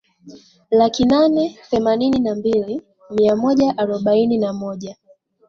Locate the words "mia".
3.09-3.35